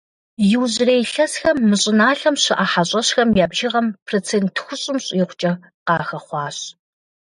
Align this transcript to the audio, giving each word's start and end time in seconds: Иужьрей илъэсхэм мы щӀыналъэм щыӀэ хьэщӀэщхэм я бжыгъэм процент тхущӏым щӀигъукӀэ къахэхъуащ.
Иужьрей 0.53 1.01
илъэсхэм 1.03 1.57
мы 1.69 1.75
щӀыналъэм 1.81 2.35
щыӀэ 2.43 2.65
хьэщӀэщхэм 2.71 3.29
я 3.43 3.45
бжыгъэм 3.51 3.87
процент 4.07 4.49
тхущӏым 4.55 4.97
щӀигъукӀэ 5.05 5.51
къахэхъуащ. 5.85 6.57